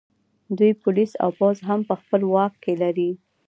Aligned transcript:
دوی 0.57 0.71
پولیس 0.83 1.11
او 1.23 1.29
پوځ 1.39 1.57
هم 1.67 1.79
په 1.89 1.95
خپل 2.01 2.21
واک 2.33 2.53
کې 2.63 2.73
لري 2.83 3.11